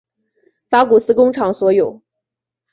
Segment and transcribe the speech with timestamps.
[0.67, 2.01] 法古斯工厂所有。